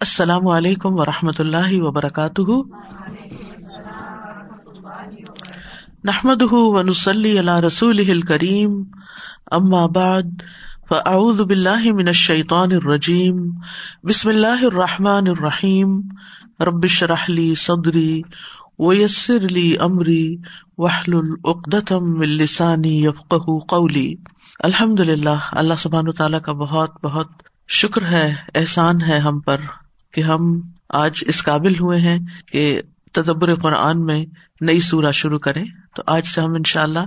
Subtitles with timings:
[0.00, 2.50] السلام علیکم و رحمۃ اللہ وبرکاتہ۔
[6.04, 8.82] نحمد ونسلی علی رسول کریم
[9.50, 10.22] اما بعد،
[10.88, 13.50] فاعوذ باللہ من الشیطان الرجیم،
[14.02, 16.00] بسم اللہ الرحمٰن الرحیم۔
[16.60, 18.22] ربش رحلی صدری
[18.78, 20.36] ویسر علی عمری
[20.78, 24.14] وحل العقدم السانی یفق قولی۔
[24.64, 27.28] الحمد للہ اللہ سبحان تعالیٰ کا بہت بہت
[27.68, 29.56] شکر ہے، احسان ہے ہم پر۔
[30.12, 32.82] کہ ہم آج اس قابل ہوئے ہیں کہ
[33.12, 34.26] تدبر قرآن میں
[34.60, 35.64] نئی سورہ شروع کریں۔
[35.96, 36.98] تو آج سے ہم ان شاء اللہ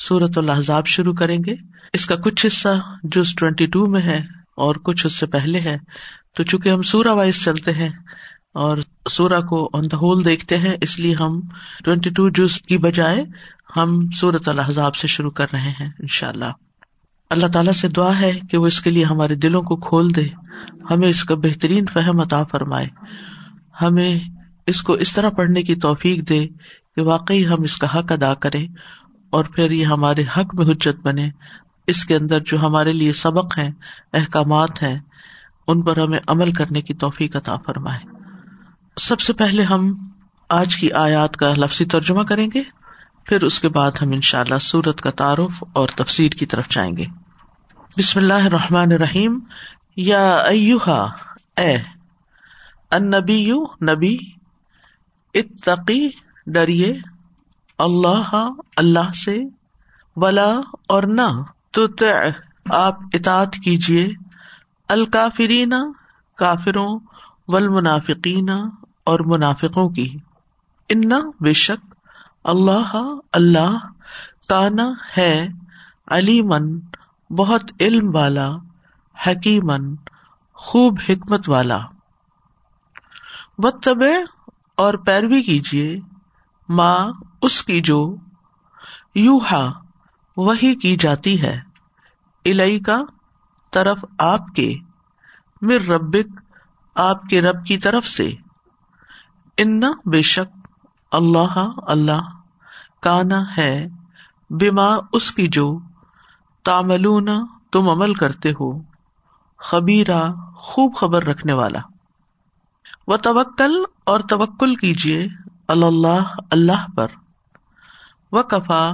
[0.00, 1.54] سورت الحضاب شروع کریں گے۔
[1.92, 2.68] اس کا کچھ حصہ
[3.02, 4.16] جو ٹوینٹی ٹو میں ہے
[4.56, 5.76] اور کچھ اس سے پہلے ہے۔
[6.36, 7.88] تو چونکہ ہم سورہ وائز چلتے ہیں
[8.54, 8.76] اور
[9.10, 11.40] سورہ کو آن دا ہول دیکھتے ہیں، اس لیے ہم
[11.84, 13.24] ٹوینٹی ٹو جز کی بجائے
[13.76, 16.44] ہم سورت الحضاب سے شروع کر رہے ہیں ان شاء اللہ
[17.30, 20.26] اللہ تعالیٰ سے دعا ہے کہ وہ اس کے لیے ہمارے دلوں کو کھول دے۔
[20.90, 22.88] ہمیں اس کا بہترین فہم عطا فرمائے۔
[23.82, 24.18] ہمیں
[24.66, 26.46] اس کو اس طرح پڑھنے کی توفیق دے
[26.96, 28.68] کہ واقعی ہم اس کا حق ادا کریں
[29.30, 31.30] اور پھر یہ ہمارے حق میں حجت بنے۔
[31.86, 33.70] اس کے اندر جو ہمارے لیے سبق ہیں،
[34.12, 34.98] احکامات ہیں،
[35.68, 38.08] ان پر ہمیں عمل کرنے کی توفیق عطا فرمائے۔
[39.00, 40.08] سب سے پہلے ہم
[40.48, 42.62] آج کی آیات کا لفظی ترجمہ کریں گے،
[43.24, 46.68] پھر اس کے بعد ہم ان شاء اللہ سورت کا تعارف اور تفسیر کی طرف
[46.68, 47.04] جائیں گے۔
[47.98, 49.38] بسم اللہ الرحمٰن الرحیم۔
[49.96, 51.06] یا ایوہا،
[51.56, 51.76] اے
[52.90, 53.50] ان نبی
[53.82, 54.16] نبی
[55.34, 56.08] اتقی،
[56.46, 56.92] ڈریے،
[57.78, 59.38] اللہ اللہ سے،
[60.16, 60.54] ولا
[60.88, 61.82] اور نہ تو
[62.70, 64.08] آپ اطاط کیجیے،
[64.88, 65.72] الکافرین،
[66.34, 66.98] کافروں،
[67.48, 68.50] والمنافقین
[69.04, 70.18] اور منافقوں کی۔
[70.88, 71.10] ان
[71.40, 71.94] بے شک
[72.44, 73.78] اللہ اللہ
[74.48, 74.88] تانا
[75.18, 75.48] ہے
[76.06, 76.78] علی من
[77.30, 78.50] بہت علم والا۔
[79.26, 79.94] حکیمن
[80.54, 81.78] خوب حکمت والا۔
[83.58, 84.02] و طب
[84.76, 86.00] اور پیروی کیجیے
[86.68, 88.16] ماں اس کی جو
[89.14, 89.72] یو ہا
[90.36, 91.60] وہی کی جاتی ہے
[92.44, 92.98] الئی کا
[93.70, 94.74] طرف آپ کے
[95.62, 96.40] مر ربک
[96.94, 98.30] آپ کے رب کی طرف سے۔
[99.56, 100.68] ان بے شک
[101.12, 102.20] اللہ اللہ
[103.02, 103.86] کانا ہے
[104.50, 105.78] بیما اس کی جو
[106.62, 107.28] تاملون
[107.72, 108.95] تم عمل کرتے ہو۔
[109.66, 111.78] خبیرہ، خوب خبر رکھنے والا۔
[113.06, 115.28] و توکل اور توکل کیجیے
[115.68, 117.06] اللہ اللہ پر۔
[118.32, 118.90] و کفا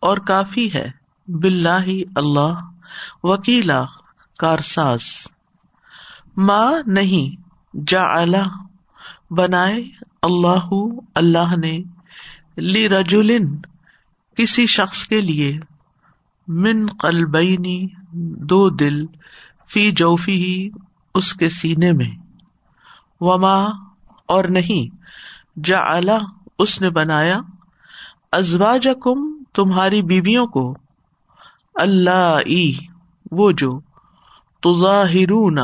[0.00, 0.90] اور کافی ہے۔
[1.28, 2.60] بلّہ اللہ
[3.22, 3.84] وکیلا
[4.38, 5.00] کارساز۔
[6.36, 7.42] ماں نہیں
[7.86, 8.24] جا
[9.30, 9.82] بنائے
[10.22, 10.70] اللہ
[11.14, 11.82] اللہ نے
[12.56, 13.56] لی رجولن
[14.36, 15.60] کسی شخص کے لیے۔
[16.48, 17.86] من قلبینی
[18.44, 19.06] دو دل۔
[19.72, 20.70] فی جوفی ہی
[21.14, 22.18] اس کے سینے میں۔
[23.20, 23.64] وما
[24.26, 24.96] اور نہیں
[25.64, 26.00] جا
[26.58, 27.38] اس نے بنایا۔
[28.32, 30.76] ازواج کم تمہاری بیویوں کو۔
[31.74, 32.72] اللہ ای
[33.30, 33.80] وہ جو
[34.62, 35.58] تظاہرون،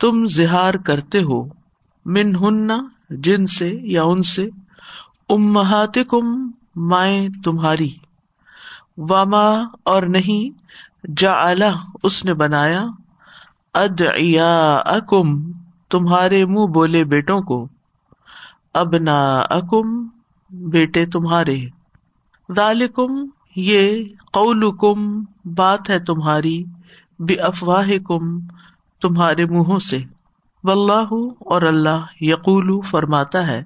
[0.00, 1.44] تم زہار کرتے ہو۔
[2.06, 2.68] من ہن
[3.10, 4.48] جن سے یا ان سے۔
[5.28, 7.94] امہات کم مائیں تمہاری۔
[8.96, 10.58] وما اور نہیں
[11.16, 11.54] جا
[12.02, 12.86] اس نے بنایا۔
[13.76, 15.52] ادیا اکم
[15.90, 17.68] تمہارے منہ بولے بیٹوں کو
[18.74, 19.18] ابنا
[19.50, 20.06] اکم
[20.50, 21.56] بیٹے تمہارے۔
[22.56, 23.26] ذالکم،
[23.56, 26.64] یہ قول کم بات ہے تمہاری
[27.18, 28.40] بے افواہ کم
[29.02, 29.98] تمہارے منہوں سے۔
[30.64, 33.62] واللہ اور اللہ یقول، فرماتا ہے،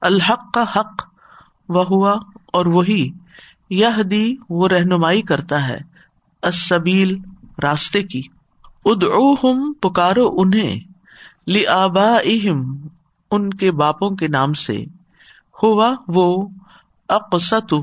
[0.00, 1.02] الحق کا حق
[1.68, 2.12] وہ ہوا
[2.52, 3.10] اور وہی۔
[3.70, 5.78] یہ دی وہ رہنمائی کرتا ہے
[6.42, 7.18] اسبیل
[7.62, 8.22] راستے کی۔
[8.86, 10.80] ادعوہم، پکارو انہیں
[11.46, 12.18] لی آبا
[13.30, 14.84] ان کے باپوں کے نام سے۔
[15.62, 16.48] ہوا وہ
[17.08, 17.74] اقسط،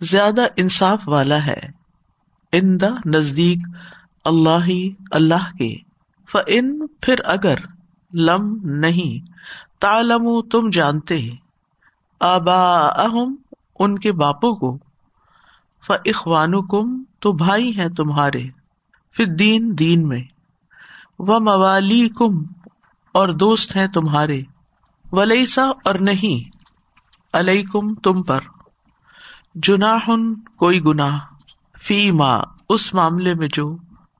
[0.00, 1.60] زیادہ انصاف والا ہے۔
[2.52, 3.58] ان دا نزدیک
[4.24, 4.68] اللہ
[5.10, 5.76] اللہ کے۔
[6.32, 7.54] فن پھر اگر،
[8.14, 9.30] لم، نہیں۔
[9.80, 11.28] تالم تم جانتے۔
[12.20, 13.36] آبا اہم
[13.78, 14.78] ان کے باپوں کو۔
[15.88, 18.63] اخوان کم تو بھائی ہیں تمہارے۔
[19.16, 20.22] پھر دین دین میں۔
[21.18, 22.42] و موالی کم
[23.14, 24.42] اور دوست ہیں تمہارے۔
[25.12, 26.56] ولیسا اور نہیں۔
[27.32, 28.40] علیہ کم تم پر۔
[29.54, 30.10] جناح،
[30.56, 31.18] کوئی گناہ۔
[31.82, 33.76] فی ماں اس معاملے میں جو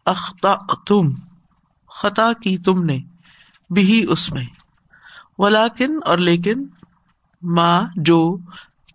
[0.07, 0.57] اختا
[0.87, 1.11] تم
[1.89, 2.99] خطا کی تم نے
[3.71, 4.47] بھی اس میں۔
[5.39, 6.67] ولاکن اور لیکن
[7.43, 8.39] ماں جو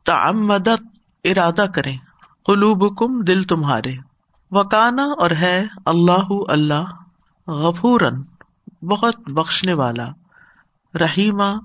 [0.06, 0.82] تعمدت،
[1.24, 1.94] ارادہ کرے
[2.46, 4.09] قلوب کم دل تمہارے۔
[4.52, 6.84] وکانا اور ہے اللہ اللہ
[7.48, 8.02] غفور
[8.82, 10.08] بہت بخشنے والا،
[11.00, 11.60] رحیمہ،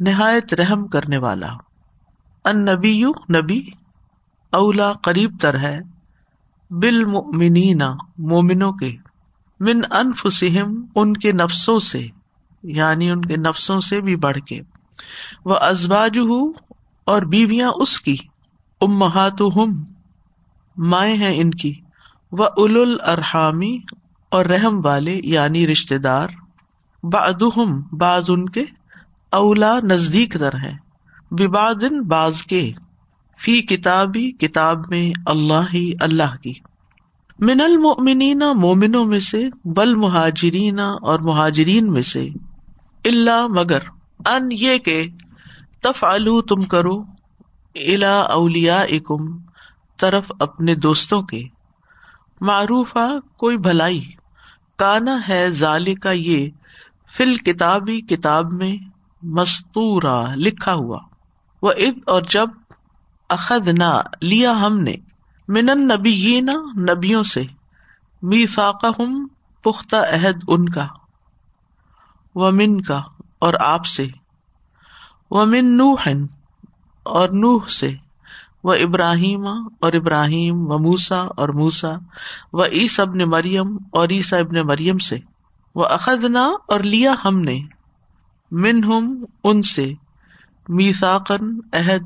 [0.00, 1.46] نہایت رحم کرنے والا۔
[2.44, 3.62] ان نبی نبی
[4.52, 5.78] اولا قریب تر ہے۔
[6.70, 8.96] بال مومنوں کے۔
[9.60, 12.06] من انفسم ان کے نفسوں سے
[12.62, 14.60] یعنی ان کے نفسوں سے بھی بڑھ کے۔
[15.44, 16.18] وہ ازباج
[17.04, 18.16] اور بیویاں اس کی۔
[18.80, 19.42] امہات
[20.76, 21.85] مائیں ہیں ان کی۔
[22.32, 23.78] وہ اول الرحامی
[24.30, 26.28] اور رحم والے یعنی رشتے دار
[27.02, 28.64] بعدہم بعض ان کے
[29.30, 30.86] اولا نزدیک در ہے
[31.30, 32.72] ببادن باز کے،
[33.40, 36.52] فی کتابی، کتاب میں اللہ ہی، اللہ کی۔
[37.38, 42.28] من المؤمنین، مومنوں میں سے، بل مہاجرین اور مہاجرین میں سے۔
[43.04, 43.78] اللہ مگر،
[44.26, 45.02] ان یہ کہ
[45.82, 46.04] تف
[46.48, 47.00] تم کرو
[47.74, 49.38] الا اولیا اکم
[49.96, 51.55] طرف اپنے دوستوں کے۔
[52.40, 52.96] معروف
[53.36, 54.10] کوئی بھلائی۔
[54.76, 56.50] کانا ہے ظال کا یہ،
[57.16, 58.76] فل کتابی کتاب میں
[59.22, 60.98] مستورا لکھا ہوا۔
[61.62, 62.48] وہ اب اور جب
[63.28, 64.94] اخد نہ لیا ہم نے۔
[65.48, 66.40] من نبی
[66.76, 67.42] نبیوں سے۔
[68.22, 69.26] می فاقہ ہم
[69.62, 70.86] پختہ عہد ان کا۔
[72.34, 73.02] و من کا
[73.38, 74.06] اور آپ سے۔
[75.30, 76.08] و من نوح
[77.02, 77.94] اور نوح سے۔
[78.66, 79.46] و ابراہیم
[79.80, 81.90] اور ابراہیم و موسا اور موسا
[82.52, 85.16] و عیس ابن مریم اور عیسا ابن مریم سے
[85.74, 87.60] وہ اخدنا اور لیا ہم نے
[88.50, 89.92] من ہم ان سے
[90.68, 92.02] میساکن عہد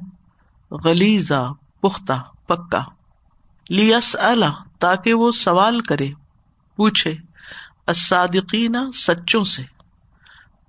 [0.71, 2.85] غلیزہ پختہ، پکا۔
[3.71, 6.11] لیس اللہ تاکہ وہ سوال کرے،
[6.77, 7.15] پوچھے
[7.87, 9.63] اسادقین سچوں سے،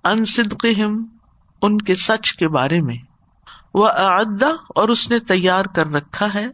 [0.04, 1.04] ان صدقہم،
[1.62, 3.11] ان کے سچ کے بارے میں۔
[3.74, 6.46] وہ اعدا اور اس نے تیار کر رکھا ہے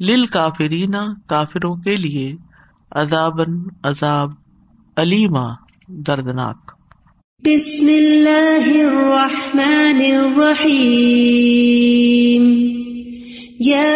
[0.00, 2.36] لل کافرینا کافروں کے لیے
[2.92, 4.30] عذابن عذاب
[4.96, 5.48] علیما
[5.86, 6.72] دردناک۔
[7.42, 12.72] بسم اللہ الرحمن الرحیم۔
[13.60, 13.92] یا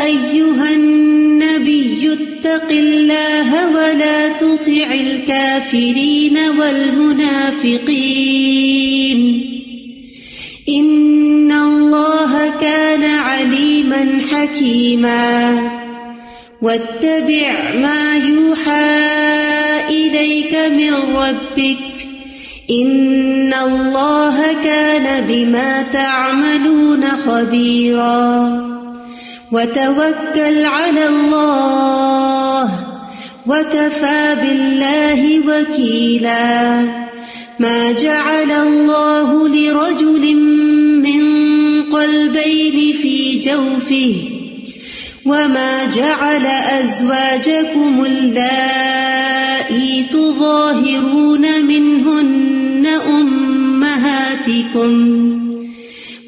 [0.00, 8.95] ایوہ النبی اتق اللہ ولا تطع الكافرین والمنافقین۔
[10.68, 13.98] ان اللہ كان علیما
[14.30, 15.50] حکیما
[16.62, 17.52] واتبع
[17.82, 18.96] ما يوحى
[19.90, 22.04] إليك من ربك
[22.70, 28.66] ان اللہ كان بما تعملون خبيرا
[29.52, 32.70] وتوكل على الله
[33.46, 37.06] وكفى بالله وكيلا
[37.60, 40.36] ما جعل الله لرجل
[41.02, 41.22] من
[41.82, 44.14] قلبين في جوفه
[45.24, 52.86] وما جعل أزواجكم اللائي تظاهرون منهن
[53.20, 54.92] أمهاتكم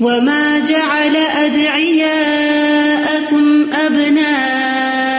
[0.01, 1.17] وما جعل
[1.47, 2.67] أدعياءكم
[3.87, 5.19] أبناءكم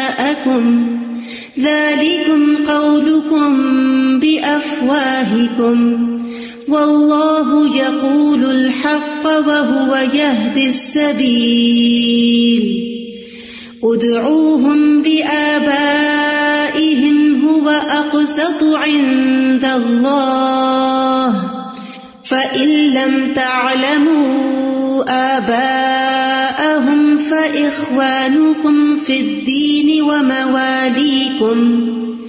[1.60, 2.99] ذلكم قولكم
[4.80, 6.10] بأفواهكم
[6.68, 12.20] والله يقول الحق وهو يهدي السبيل
[13.84, 16.30] ادعوهم بآبائهم
[17.48, 21.44] هو أقسط عند الله
[22.24, 25.04] فإن لم تعلموا
[25.38, 31.99] آباءهم فإخوانكم في الدين ومواليكم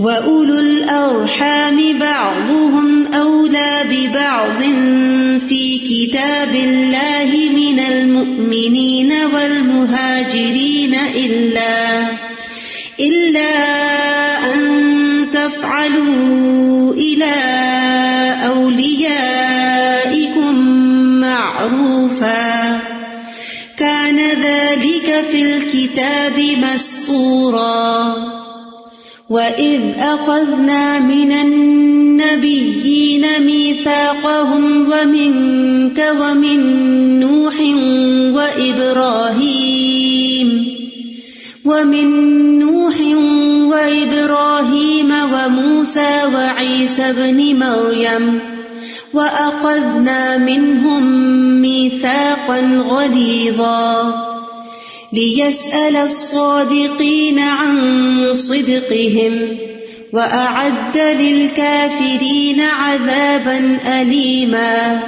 [0.00, 4.62] وأولو الأرحام بعضهم أولى ببعض
[5.48, 12.06] في كتاب الله من المؤمنين والمهاجرين إلا
[13.00, 13.52] إلا
[14.54, 14.60] أن
[15.32, 17.40] تفعلوا إلى
[25.30, 27.79] في الكتاب مسطورا
[29.30, 36.60] وإذ أخذنا من النبيين ميثاقهم ومنك ومن
[37.20, 37.54] نوح
[38.36, 39.90] وإبراهيم
[41.64, 42.08] ومن
[42.58, 42.94] نوح
[43.72, 48.40] وإبراهيم وموسى وعيسى بن مريم
[49.14, 51.02] وأخذنا منهم
[51.60, 54.29] ميثاقا غليظا
[55.12, 59.56] ليسأل الصادقين عن صدقهم
[60.12, 65.00] وأعد للكافرين عذابا أليما